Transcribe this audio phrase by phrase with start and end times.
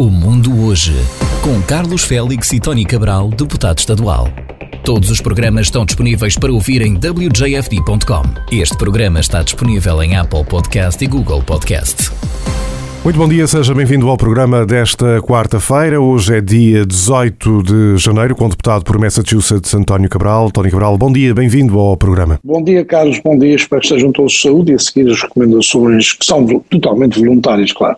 [0.00, 0.94] O Mundo Hoje,
[1.42, 4.28] com Carlos Félix e Tony Cabral, deputado estadual.
[4.84, 8.22] Todos os programas estão disponíveis para ouvir em wjfd.com.
[8.52, 12.12] Este programa está disponível em Apple Podcast e Google Podcast.
[13.02, 16.00] Muito bom dia, seja bem-vindo ao programa desta quarta-feira.
[16.00, 20.52] Hoje é dia 18 de janeiro, com o deputado por Massachusetts, António Cabral.
[20.52, 22.38] Tony Cabral, bom dia, bem-vindo ao programa.
[22.44, 25.20] Bom dia, Carlos, bom dia, espero que estejam todos de saúde e a seguir as
[25.20, 27.96] recomendações que são totalmente voluntárias, claro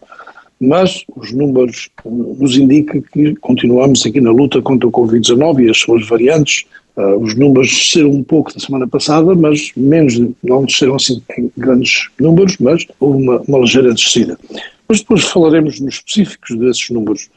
[0.60, 5.78] mas os números nos indicam que continuamos aqui na luta contra o Covid-19 e as
[5.78, 6.66] suas variantes.
[6.96, 11.50] Uh, os números desceram um pouco da semana passada, mas menos, não desceram assim em
[11.56, 14.38] grandes números, mas houve uma, uma ligeira descida.
[14.86, 17.30] Mas depois falaremos nos específicos desses números.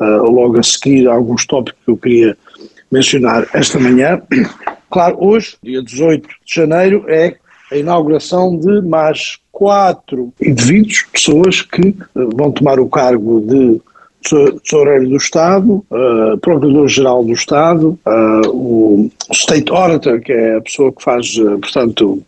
[0.00, 2.36] Uh, logo a seguir, alguns tópicos que eu queria
[2.90, 4.20] mencionar esta manhã.
[4.90, 7.36] Claro, hoje, dia 18 de janeiro, é
[7.70, 11.94] a inauguração de mais quatro indivíduos, pessoas que eh,
[12.34, 13.80] vão tomar o cargo de
[14.62, 20.90] tesoureiro do Estado, uh, procurador-geral do Estado, uh, o State Auditor, que é a pessoa
[20.92, 22.22] que faz, uh, portanto,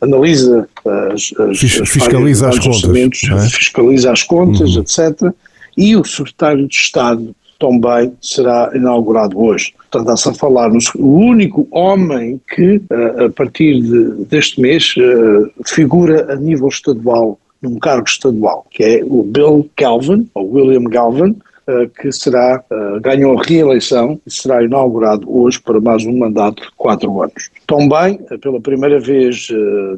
[0.00, 0.66] analisa
[1.12, 3.48] as, as, fiscaliza as, as contas, é?
[3.50, 4.82] fiscaliza as contas, uhum.
[4.82, 5.32] etc.
[5.76, 9.74] E o secretário de Estado também será inaugurado hoje.
[9.90, 14.94] Portanto, está-se a falar no o único homem que, eh, a partir de, deste mês,
[14.98, 20.84] eh, figura a nível estadual, num cargo estadual, que é o Bill Galvin, ou William
[20.84, 22.62] Galvin, eh, que será,
[23.00, 27.50] ganhou reeleição e será inaugurado hoje para mais um mandato de quatro anos.
[27.66, 29.48] Também, pela primeira vez,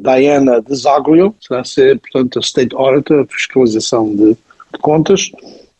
[0.01, 5.31] Diana Desaglio será ser, portanto, a State Auditor, a fiscalização de, de contas,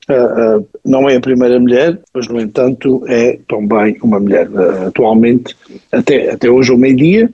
[0.10, 4.50] Uh, não é a primeira mulher, mas no entanto é também uma mulher.
[4.50, 5.56] Uh, atualmente,
[5.92, 7.30] até, até hoje ao meio-dia,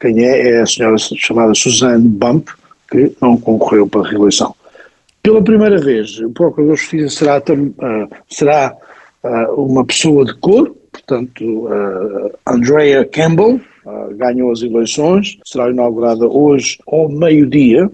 [0.00, 2.48] quem é é a senhora chamada Suzanne Bump,
[2.90, 4.52] que não concorreu para a reeleição.
[5.22, 7.42] Pela primeira vez, o Procurador de Justiça será,
[8.28, 8.76] será
[9.56, 11.68] uma pessoa de cor, portanto,
[12.46, 13.60] Andrea Campbell
[14.16, 17.88] ganhou as eleições, será inaugurada hoje ao meio-dia.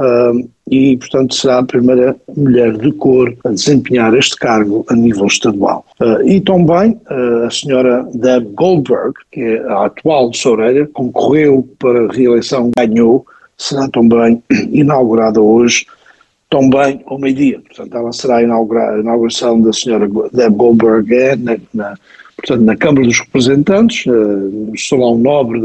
[0.00, 5.26] Uh, e, portanto, será a primeira mulher de cor a desempenhar este cargo a nível
[5.26, 5.84] estadual.
[6.00, 12.06] Uh, e também uh, a senhora Deb Goldberg, que é a atual tesoureira, concorreu para
[12.06, 13.26] a reeleição, ganhou,
[13.58, 15.84] será também inaugurada hoje,
[16.48, 17.60] também ao meio-dia.
[17.60, 21.94] Portanto, ela será inaugurada, a inauguração da senhora Deb Goldberg é na, na,
[22.36, 25.60] portanto, na Câmara dos Representantes, uh, no Salão Nobre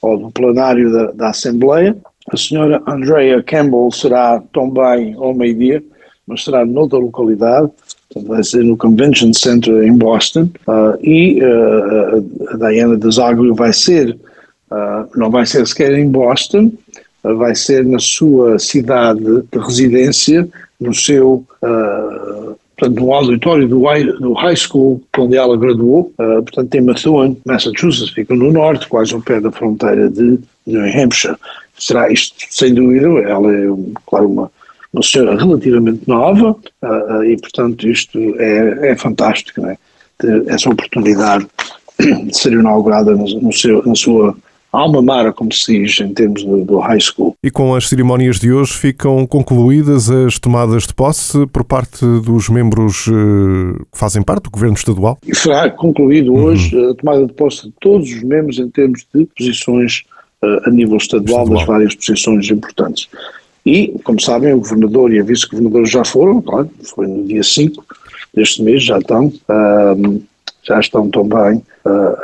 [0.00, 1.94] ou do plenário da, da Assembleia,
[2.32, 5.82] a senhora Andrea Campbell será também ao meio-dia,
[6.26, 7.70] mas será noutra localidade,
[8.16, 14.10] vai ser no Convention Center em Boston, uh, e uh, a Diana Desaglio vai ser,
[14.70, 16.72] uh, não vai ser sequer em Boston,
[17.22, 20.48] vai ser na sua cidade de residência,
[20.80, 21.44] no seu
[22.78, 27.36] portanto, no auditório do high, do high school onde ela graduou, uh, portanto, em Methuen,
[27.44, 31.36] Massachusetts, fica no norte, quase ao pé da fronteira de New Hampshire
[31.78, 33.66] será isto, sem dúvida, ela é,
[34.06, 34.50] claro, uma,
[34.92, 36.50] uma senhora relativamente nova
[36.82, 39.78] uh, e, portanto, isto é, é fantástico, não é?
[40.18, 41.46] Ter essa oportunidade
[41.98, 44.36] de ser inaugurada no, no seu, na sua
[44.72, 47.34] alma mara, como se diz em termos do, do, high school.
[47.42, 52.48] E com as cerimónias de hoje ficam concluídas as tomadas de posse por parte dos
[52.48, 55.18] membros uh, que fazem parte do governo estadual?
[55.26, 56.44] E será concluído uhum.
[56.44, 60.04] hoje a tomada de posse de todos os membros em termos de posições
[60.42, 63.08] uh, a nível estadual, estadual, das várias posições importantes.
[63.64, 67.84] E, como sabem, o governador e a vice-governadora já foram, claro, foi no dia 5
[68.34, 70.22] deste mês, já estão, uh,
[70.62, 71.62] já estão também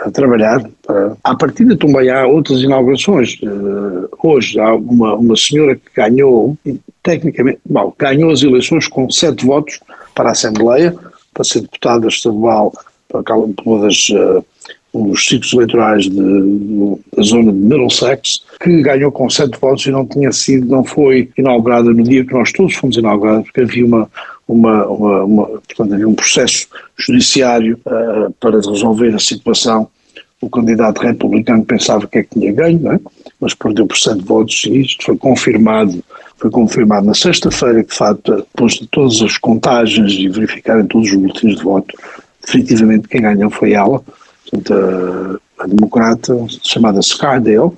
[0.04, 0.60] a trabalhar.
[0.62, 3.38] Uh, à partida também há outras inaugurações.
[3.42, 6.56] Uh, hoje há uma, uma senhora que ganhou,
[7.02, 9.80] tecnicamente, bom, ganhou as eleições com sete votos
[10.14, 10.94] para a Assembleia,
[11.32, 12.72] para ser deputada estadual
[13.08, 14.08] para uma das
[14.94, 19.84] um dos ciclos eleitorais de, de, da zona de Middlesex, que ganhou com sete votos
[19.86, 23.62] e não tinha sido, não foi inaugurada no dia que nós todos fomos inaugurados, porque
[23.62, 24.08] havia uma,
[24.46, 29.88] uma, uma, uma portanto, havia um processo judiciário uh, para resolver a situação.
[30.40, 33.00] O candidato republicano pensava que é que tinha ganho, é?
[33.40, 36.02] mas perdeu por sete votos e isto foi confirmado
[36.36, 41.16] foi confirmado na sexta-feira de facto, depois de todas as contagens e verificarem todos os
[41.16, 41.94] boletins de voto,
[42.44, 44.02] definitivamente quem ganhou foi ela
[44.50, 44.74] portanto,
[45.58, 47.70] a, a democrata chamada Scardale,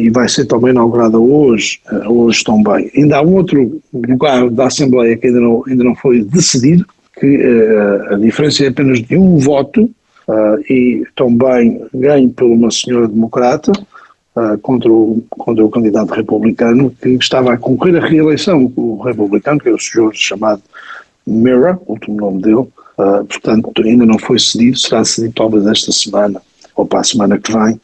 [0.00, 2.90] e vai ser também inaugurada hoje, eh, hoje também.
[2.96, 6.84] Ainda há outro lugar da Assembleia que ainda não, ainda não foi decidido,
[7.18, 12.70] que uh, a diferença é apenas de um voto, uh, e também ganho por uma
[12.70, 13.72] senhora democrata,
[14.62, 19.68] contra, o, contra o candidato republicano, que estava a concorrer à reeleição, o republicano, que
[19.68, 20.62] é o senhor chamado
[21.26, 26.42] Mira, último nome dele, uh, portanto ainda não foi cedido, será cedido talvez esta semana
[26.74, 27.80] ou para a semana que vem.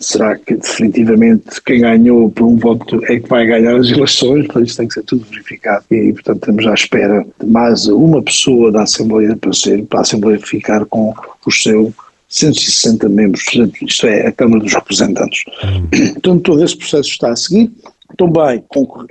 [0.00, 4.46] Será que definitivamente quem ganhou por um voto é que vai ganhar as eleições?
[4.46, 5.84] Por isso tem que ser tudo verificado.
[5.90, 10.02] E, portanto, estamos à espera de mais uma pessoa da Assembleia para ser, para a
[10.02, 11.12] Assembleia ficar com
[11.44, 11.92] o seu
[12.28, 13.42] 160 membros,
[13.82, 15.44] isto é, a Câmara dos Representantes.
[15.92, 17.70] Então, todo esse processo está a seguir.
[18.16, 18.62] Também,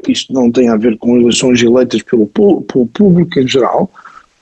[0.07, 3.91] isto não tem a ver com eleições eleitas pelo, pelo público em geral,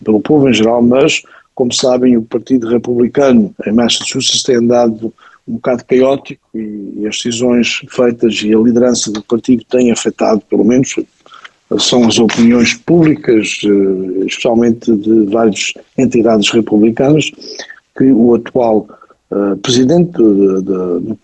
[0.04, 1.24] pelo povo em geral, mas,
[1.56, 5.14] como sabem, o Partido Republicano em Massachusetts tem andado
[5.48, 10.42] um bocado caótico e, e as decisões feitas e a liderança do partido têm afetado,
[10.50, 10.96] pelo menos,
[11.80, 17.32] são as opiniões públicas, eh, especialmente de várias entidades republicanas,
[17.98, 18.88] que o atual
[19.32, 21.18] uh, presidente do,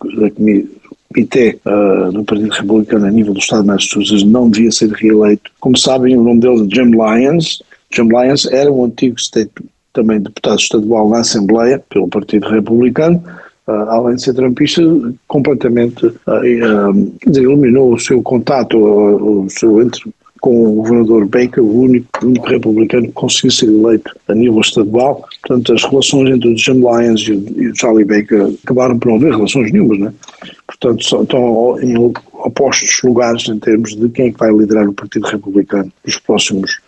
[1.12, 5.50] comitê uh, do Partido Republicano a nível do Estado de Massachusetts não devia ser reeleito.
[5.60, 7.62] Como sabem, o nome dele é Jim Lyons.
[7.94, 9.52] Jim Lyons era um antigo state,
[9.92, 13.22] também deputado estadual na Assembleia pelo Partido Republicano,
[13.88, 14.82] além de ser trampista,
[15.28, 21.62] completamente, uh, quer dizer, eliminou o seu contato, o seu entre com o governador Baker,
[21.62, 25.24] o único, o único republicano que conseguiu ser eleito a nível estadual.
[25.40, 29.36] Portanto, as relações entre o Jim Lyons e o, Charlie Baker acabaram por não haver
[29.36, 30.12] relações nenhumas, né?
[30.66, 31.96] Portanto, só, estão em
[32.32, 36.80] opostos lugares em termos de quem é que vai liderar o Partido Republicano nos próximos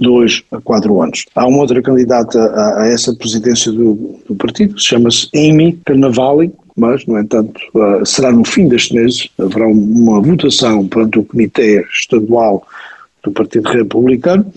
[0.00, 1.24] dois a quatro anos.
[1.34, 5.78] Há uma outra candidata a, a essa presidência do, do partido, que se chama-se Amy
[5.84, 11.24] Carnavali, mas, no entanto, uh, será no fim deste mês, haverá uma votação perante o
[11.24, 12.66] Comitê Estadual
[13.22, 14.52] do Partido Republicano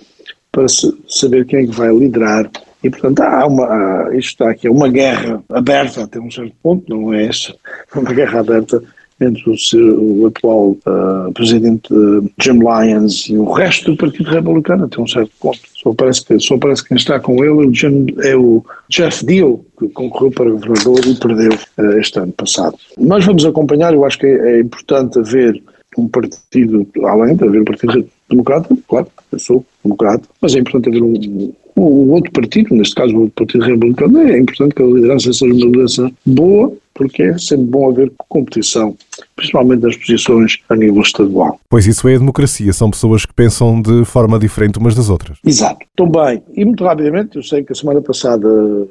[0.52, 0.66] para
[1.08, 2.50] saber quem é que vai liderar.
[2.84, 6.84] E, portanto, há uma, isto está aqui, é uma guerra aberta até um certo ponto,
[6.90, 7.56] não é esta,
[7.96, 8.82] uma guerra aberta
[9.20, 14.30] entre o, seu, o atual uh, presidente uh, Jim Lyons e o resto do Partido
[14.30, 15.60] Republicano, até um certo ponto.
[15.76, 17.72] Só parece que, só parece que quem está com ele
[18.24, 22.78] é o, é Jeff Deal, que concorreu para governador e perdeu uh, este ano passado.
[23.00, 25.62] Mas vamos acompanhar, eu acho que é, é importante haver
[25.98, 30.90] um partido, além de haver um partido democrata, claro, eu sou democrata, mas é importante
[30.90, 35.32] haver um, um outro partido, neste caso o Partido Republicano, é importante que a liderança
[35.32, 38.96] seja uma liderança boa, porque é sempre bom haver competição,
[39.36, 41.60] principalmente nas posições a nível estadual.
[41.70, 45.38] Pois isso é a democracia, são pessoas que pensam de forma diferente umas das outras.
[45.46, 45.86] Exato.
[45.96, 48.48] Também, e muito rapidamente, eu sei que a semana passada,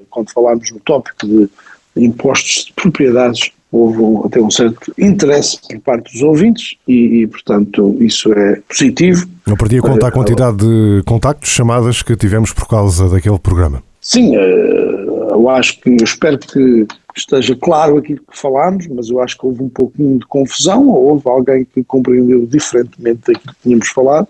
[0.08, 1.48] quando falámos no tópico de
[1.96, 7.96] impostos de propriedades, houve até um certo interesse por parte dos ouvintes e, e portanto,
[8.00, 9.26] isso é positivo.
[9.46, 13.82] Não perdi a conta a quantidade de contactos, chamadas que tivemos por causa daquele programa.
[14.00, 16.86] Sim, eh, eu acho que, eu espero que
[17.16, 21.10] esteja claro aquilo que falámos, mas eu acho que houve um pouquinho de confusão, ou
[21.10, 24.28] houve alguém que compreendeu diferentemente daquilo que tínhamos falado.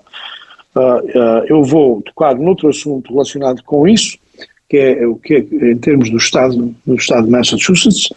[0.74, 4.18] Uh, uh, eu vou tocar noutro assunto relacionado com isso,
[4.68, 8.08] que é o que é, em termos do estado, do estado de Massachusetts,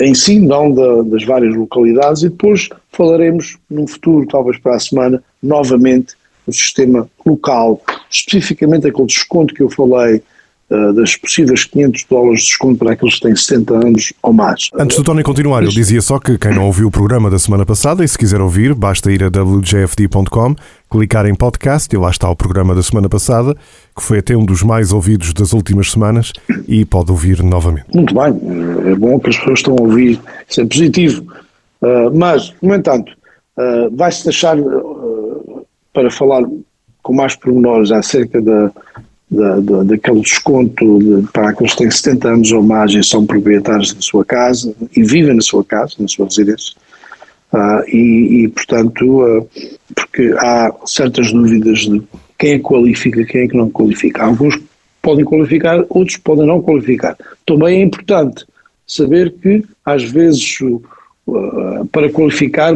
[0.00, 4.80] em si, não da, das várias localidades, e depois falaremos num futuro, talvez para a
[4.80, 6.14] semana, novamente,
[6.46, 7.80] o sistema local,
[8.10, 10.22] especificamente aquele desconto que eu falei
[10.72, 14.70] eh, das possíveis 500 dólares de desconto para aqueles que têm 70 anos ou mais.
[14.74, 17.66] Antes do Tony continuar, eu dizia só que quem não ouviu o programa da semana
[17.66, 20.56] passada e se quiser ouvir, basta ir a wjfd.com,
[20.90, 23.54] clicar em podcast e lá está o programa da semana passada,
[23.94, 26.32] que foi até um dos mais ouvidos das últimas semanas
[26.66, 27.86] e pode ouvir novamente.
[27.94, 31.22] Muito bem, é bom que as pessoas estão a ouvir, isso é positivo.
[31.82, 33.12] Uh, mas, no entanto,
[33.58, 36.42] uh, vai-se deixar uh, para falar
[37.02, 38.70] com mais pormenores acerca da
[39.32, 43.24] da, da, daquele desconto de, para aqueles que têm 70 anos ou mais e são
[43.24, 46.74] proprietários da sua casa e vivem na sua casa, na sua residência.
[47.52, 49.48] Uh, e, e, portanto, uh,
[49.94, 52.02] porque há certas dúvidas de
[52.42, 54.24] quem é que qualifica, quem é que não qualifica.
[54.24, 54.58] Alguns
[55.00, 57.16] podem qualificar, outros podem não qualificar.
[57.46, 58.44] Também é importante
[58.84, 62.74] saber que, às vezes, uh, para qualificar,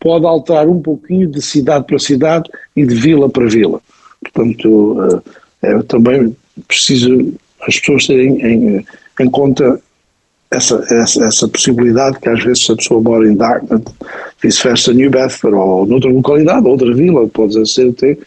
[0.00, 3.80] pode alterar um pouquinho de cidade para cidade e de vila para vila.
[4.22, 5.22] Portanto,
[5.62, 7.32] é, também preciso
[7.62, 8.86] as pessoas terem em,
[9.20, 9.80] em conta
[10.50, 13.84] essa, essa, essa, possibilidade que às vezes se a pessoa mora em Dartmouth,
[14.42, 18.18] vice-versa New Bedford ou noutra localidade, outra vila, pode ser uh,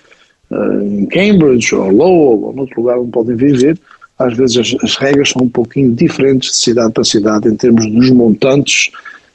[0.81, 3.79] em Cambridge ou Lowell ou noutro lugar onde podem viver,
[4.19, 7.86] às vezes as, as, regras são um pouquinho diferentes de cidade para cidade em termos
[7.88, 8.91] dos montantes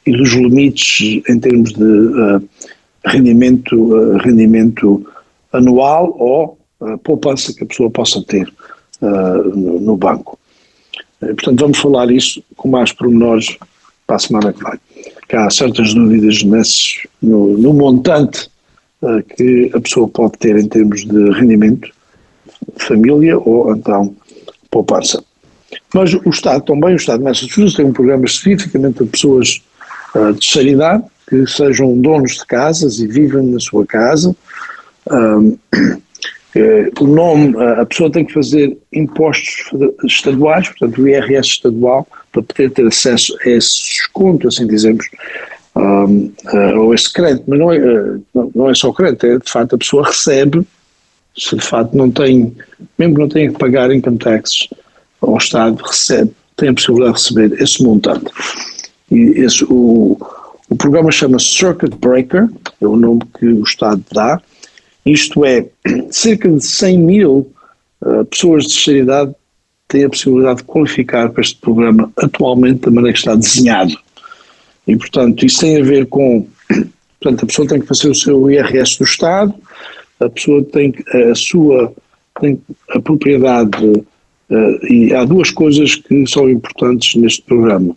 [0.07, 2.43] e dos limites em termos de uh,
[3.05, 5.07] rendimento, uh, rendimento
[5.53, 6.59] anual ou
[7.03, 8.49] poupança que a pessoa possa ter
[9.01, 10.39] uh, no, no, banco.
[11.21, 13.57] Uh, portanto, vamos falar isso com mais pormenores
[14.07, 14.79] para a semana que vem.
[15.29, 16.43] Que há certas dúvidas
[17.21, 18.51] no, no montante uh,
[19.37, 21.89] que a pessoa pode ter em termos de rendimento
[22.77, 24.15] família ou então
[24.71, 25.23] poupança.
[25.95, 29.63] Mas o Estado também, o Estado de Massachusetts tem um programa especificamente para pessoas
[30.15, 34.35] uh, de idade que sejam donos de casas e vivem na sua casa.
[36.57, 39.71] Eh, o nome, a pessoa tem que fazer impostos
[40.03, 45.07] estaduais, portanto o IRS estadual, para poder ter acesso a esse desconto, assim dizemos,
[45.79, 49.75] uh, ou esse crédito, mas não é, uh, não é só crédito, é de facto
[49.75, 50.67] a pessoa recebe,
[51.37, 52.55] se de facto não tem,
[52.99, 54.69] mesmo que não tenha que pagar income taxes
[55.23, 58.27] ao Estado, recebe, tem a possibilidade de receber esse montante.
[59.11, 60.19] E esse, o,
[60.69, 62.49] o programa chama Circuit Breaker,
[62.81, 64.41] é o nome que o Estado dá,
[65.07, 65.67] isto é,
[66.11, 67.53] cerca de 100 mil
[68.03, 69.35] uh, pessoas de terceira idade
[69.87, 73.95] têm a possibilidade de qualificar para este programa atualmente da maneira que está desenhado.
[74.89, 76.47] E, portanto, isso tem a ver com.
[77.21, 79.55] Portanto, a pessoa tem que fazer o seu IRS do Estado,
[80.21, 80.95] a pessoa tem
[81.31, 81.93] a sua
[82.41, 87.97] tem a propriedade, uh, e há duas coisas que são importantes neste programa.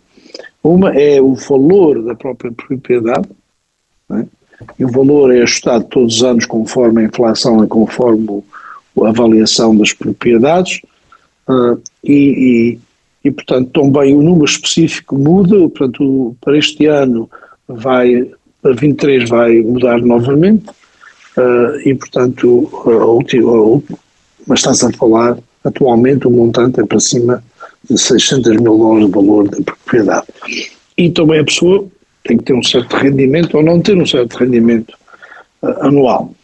[0.62, 3.28] Uma é o valor da própria propriedade,
[4.10, 4.24] é?
[4.78, 8.42] e o valor é ajustado todos os anos conforme a inflação e conforme
[9.02, 10.80] a avaliação das propriedades,
[11.48, 12.12] uh, e,
[12.76, 12.78] e,
[13.24, 17.30] e, portanto, também o número específico muda, portanto, para este ano
[17.68, 20.68] vai, para 23 vai mudar novamente,
[21.36, 23.82] uh, e portanto, a última,
[24.46, 27.42] mas está-se a falar, atualmente o montante é para cima
[27.88, 30.26] de 600 mil dólares de valor da propriedade.
[30.96, 31.86] E também a pessoa
[32.24, 34.94] tem que ter um certo rendimento ou não ter um certo rendimento
[35.62, 36.34] uh, anual.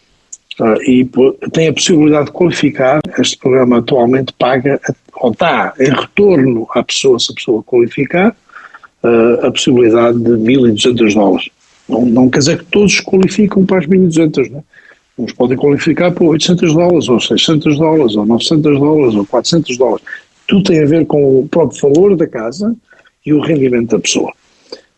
[0.84, 1.08] E
[1.52, 4.80] tem a possibilidade de qualificar, este programa atualmente paga,
[5.16, 8.36] ou dá em retorno à pessoa, se a pessoa qualificar,
[9.04, 11.48] uh, a possibilidade de 1.200 dólares.
[11.88, 14.62] Não, não quer dizer que todos qualificam para as 1.200, né?
[15.16, 20.04] Uns podem qualificar para 800 dólares, ou 600 dólares, ou 900 dólares, ou 400 dólares.
[20.46, 22.74] Tudo tem a ver com o próprio valor da casa
[23.26, 24.32] e o rendimento da pessoa.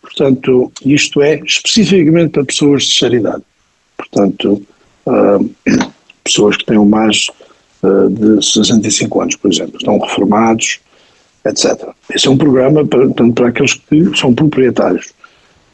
[0.03, 3.43] Portanto, isto é especificamente para pessoas de charidade.
[3.97, 4.63] Portanto,
[5.11, 5.51] uh,
[6.25, 7.27] pessoas que tenham mais
[7.83, 10.81] uh, de 65 anos, por exemplo, estão reformados,
[11.45, 11.89] etc.
[12.15, 15.13] Esse é um programa para, portanto, para aqueles que são proprietários.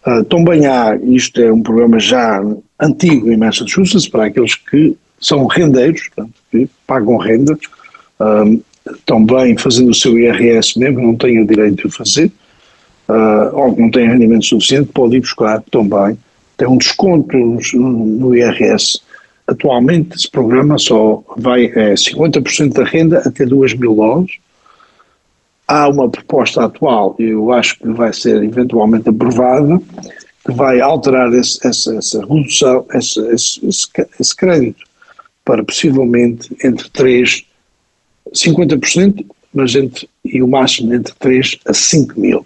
[0.07, 2.43] Uh, também há, isto é um programa já
[2.81, 7.59] antigo em Massachusetts, para aqueles que são rendeiros, portanto, que pagam renda,
[9.05, 12.31] também fazendo o seu IRS mesmo, não têm o direito de o fazer,
[13.53, 16.19] ou que não tem rendimento suficiente, pode buscar também.
[16.57, 19.01] Tem um desconto no IRS.
[19.47, 24.39] Atualmente, esse programa só vai é, 50% da renda até 2 mil dólares.
[25.69, 29.81] Há uma proposta atual, eu acho que vai ser eventualmente aprovada,
[30.45, 33.61] que vai alterar esse, essa, essa redução, esse, esse,
[34.21, 34.85] esse, crédito
[35.45, 37.45] para possivelmente entre 3,
[38.33, 42.45] 50%, mas entre, e o máximo entre 3 a 5 mil.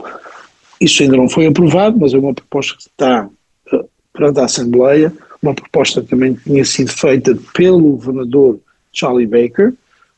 [0.80, 3.28] Isso ainda não foi aprovado, mas é uma proposta que está
[3.72, 5.12] uh, perante a Assembleia,
[5.42, 8.58] uma proposta que também tinha sido feita pelo governador
[8.92, 9.72] Charlie Baker,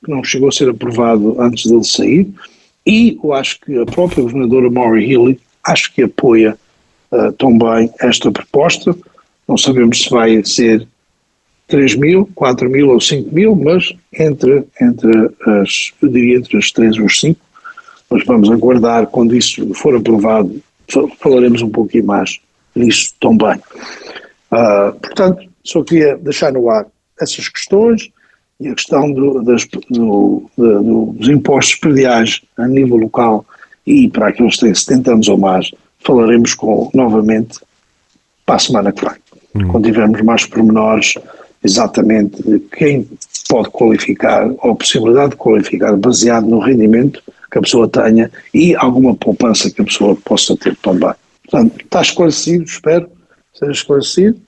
[0.05, 2.29] que não chegou a ser aprovado antes dele sair,
[2.85, 6.59] e eu acho que a própria governadora Maureen Healy acho que apoia
[7.13, 8.97] uh, também esta proposta.
[9.47, 10.87] Não sabemos se vai ser
[11.69, 16.71] 3 mil, 4 mil ou 5 mil, mas entre, entre as, eu diria entre as
[16.73, 17.41] 3 ou as 5,
[18.11, 20.61] mas vamos aguardar quando isso for aprovado,
[21.19, 22.41] falaremos um pouquinho mais
[22.75, 23.59] disso também.
[24.53, 26.87] Uh, portanto, só queria deixar no ar
[27.19, 28.11] essas questões
[28.61, 33.47] e a questão do, das, do, do, dos impostos prediais a nível local
[33.87, 37.59] e para aqueles que têm 70 anos ou mais, falaremos com, novamente
[38.45, 39.15] para a semana que vem,
[39.55, 39.69] hum.
[39.69, 41.15] quando tivermos mais pormenores
[41.65, 43.09] exatamente de quem
[43.49, 48.75] pode qualificar ou a possibilidade de qualificar baseado no rendimento que a pessoa tenha e
[48.77, 51.13] alguma poupança que a pessoa possa ter também.
[51.45, 53.09] Portanto, está esclarecido, espero
[53.67, 54.41] seja esclarecido,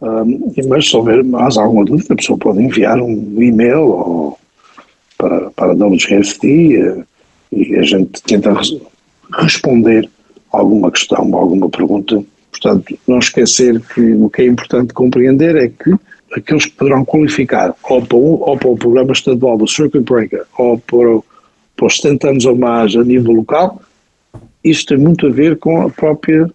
[0.00, 4.38] um, mas se houver mais alguma dúvida, a pessoa pode enviar um e-mail ou
[5.16, 7.04] para, para a WGFT
[7.50, 8.76] e a gente tenta res,
[9.38, 10.08] responder
[10.52, 12.22] alguma questão, alguma pergunta.
[12.50, 15.94] Portanto, não esquecer que o que é importante compreender é que
[16.32, 20.44] aqueles que poderão qualificar ou para, o, ou para o programa estadual do Circuit Breaker
[20.56, 21.20] ou para
[21.78, 23.80] para os 70 anos ou mais a nível local,
[24.64, 26.50] isso tem muito a ver com a própria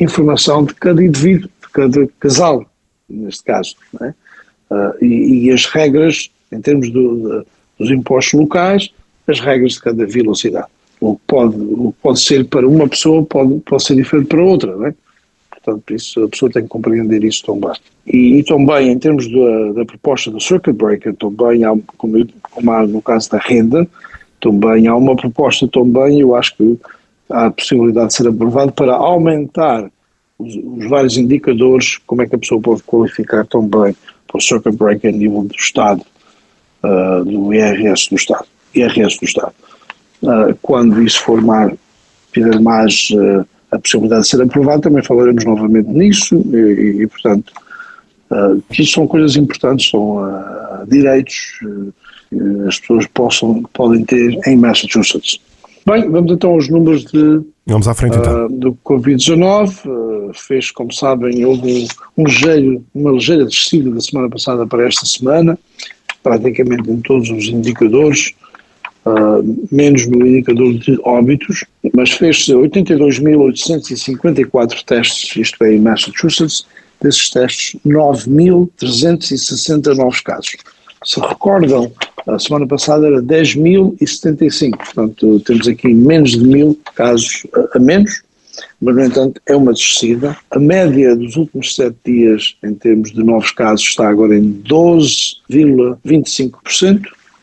[0.00, 2.64] informação de cada indivíduo, de cada casal,
[3.08, 3.76] neste caso.
[4.00, 4.08] É?
[4.70, 7.46] Uh, e, e, as regras, em termos do, de,
[7.78, 8.90] dos impostos locais,
[9.26, 10.68] as regras de cada velocidade.
[11.00, 14.42] O que pode, o que pode ser para uma pessoa pode, pode ser diferente para
[14.42, 14.76] outra.
[14.76, 14.94] Não é?
[15.62, 17.72] portanto, por isso a pessoa tem que compreender isso também.
[18.06, 22.72] E, e também, em termos da, da proposta do Circuit Breaker, também há, como, como
[22.72, 23.88] há no caso da renda,
[24.40, 26.76] também há uma proposta também, eu acho que
[27.30, 29.90] há a possibilidade de ser aprovado para aumentar
[30.38, 34.76] os, os, vários indicadores, como é que a pessoa pode qualificar também para o Circuit
[34.76, 36.02] Breaker a nível do Estado,
[36.82, 39.54] uh, do IRS do Estado, IRS do Estado.
[40.22, 41.74] Uh, quando isso for mais,
[42.32, 47.52] tiver mais uh, a possibilidade de ser aprovado, também falaremos novamente nisso e, e portanto,
[48.30, 50.18] uh, isso são coisas importantes, são
[50.88, 51.58] direitos
[52.30, 55.40] que as pessoas possam, podem ter em Massachusetts.
[55.84, 58.48] Bem, vamos então aos números de, vamos à frente, então.
[58.48, 60.32] do Covid-19.
[60.34, 61.86] fez, como sabem, houve um,
[62.22, 65.58] um ligeiro, uma ligeira descida da semana passada para esta semana,
[66.22, 68.32] praticamente em todos os indicadores
[69.06, 76.66] uh, menos no indicador de óbitos, mas fez-se 82.854 testes, isto é, em Massachusetts,
[77.00, 80.54] desses testes 9.360 novos casos.
[81.04, 81.92] Se recordam,
[82.26, 88.22] a semana passada era 10.075, portanto temos aqui menos de mil casos a, menos,
[88.80, 90.36] mas no entanto é uma descida.
[90.50, 97.02] A média dos últimos sete dias em termos de novos casos está agora em 12,25%,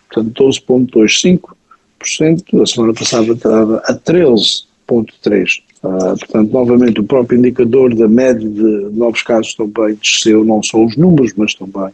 [0.09, 5.63] portanto 12,25%, a semana passada estava a 13,3%.
[5.81, 10.83] Uh, portanto, novamente, o próprio indicador da média de novos casos também desceu, não só
[10.83, 11.93] os números, mas também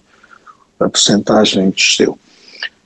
[0.79, 2.17] a percentagem desceu.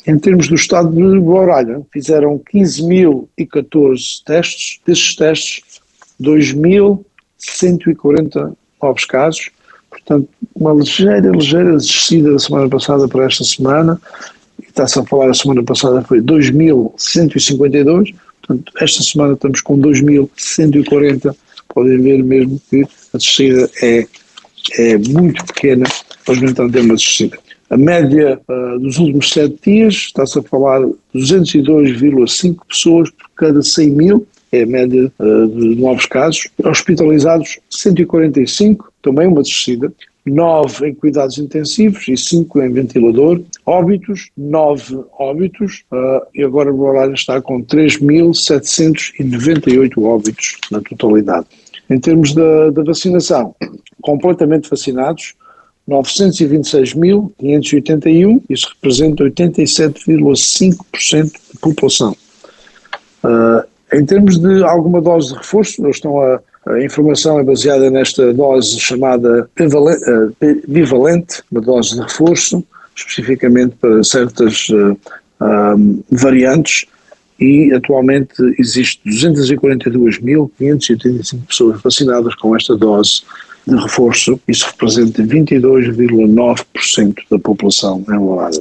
[0.06, 5.64] Em termos do estado de Boralha, fizeram 15.014 testes, desses testes
[6.22, 9.52] 2.140 novos casos,
[9.90, 14.00] portanto, uma ligeira, ligeira descida da semana passada para esta semana,
[14.68, 21.36] está-se a falar a semana passada foi 2.152, portanto, esta semana estamos com 2.140,
[21.74, 24.08] podem ver mesmo que a descida é,
[24.78, 25.86] é muito pequena,
[26.28, 27.38] mas no entanto é uma descida.
[27.70, 30.82] A média uh, dos últimos sete dias está-se a falar
[31.14, 36.48] 202,5 pessoas por cada 100 mil, é a média uh, de novos casos.
[36.64, 39.92] Hospitalizados, 145, também uma descida.
[40.26, 43.42] 9 em cuidados intensivos e 5 em ventilador.
[43.66, 45.84] Óbitos, 9 óbitos.
[45.92, 51.48] Uh, e agora o horário está com 3.798 óbitos na totalidade.
[51.90, 53.56] Em termos da, da vacinação,
[54.02, 55.34] completamente vacinados,
[55.90, 62.14] 926.581, isso representa 87,5% da população.
[63.24, 67.90] Uh, em termos de alguma dose de reforço, eles estão a, a informação é baseada
[67.90, 69.50] nesta dose chamada
[70.68, 72.64] bivalente, uma dose de reforço,
[72.96, 74.96] especificamente para certas uh,
[75.42, 76.86] um, variantes,
[77.40, 83.22] e atualmente existe 242.585 pessoas vacinadas com esta dose
[83.68, 88.60] de reforço, isso representa 22,9% da população enrolada.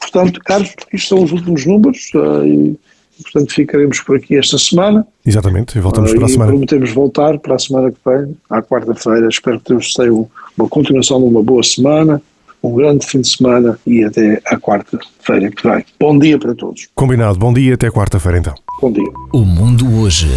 [0.00, 2.78] Portanto, Carlos, isto são os últimos números uh,
[3.22, 5.06] portanto ficaremos por aqui esta semana.
[5.24, 6.50] Exatamente, e voltamos uh, para a semana.
[6.50, 9.28] prometemos voltar para a semana que vem, à quarta-feira.
[9.28, 10.28] Espero que todos tenham
[10.58, 12.20] uma continuação de uma boa semana,
[12.62, 15.84] um grande fim de semana e até à quarta-feira que vem.
[15.98, 16.88] Bom dia para todos.
[16.94, 18.54] Combinado, bom dia até quarta-feira então.
[18.80, 19.10] Bom dia.
[19.32, 20.28] O Mundo Hoje,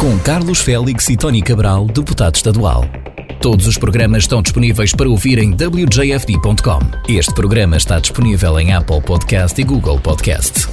[0.00, 2.84] com Carlos Félix e Tony Cabral, deputado estadual.
[3.42, 6.78] Todos os programas estão disponíveis para ouvir em wjfd.com.
[7.08, 10.68] Este programa está disponível em Apple Podcast e Google Podcast.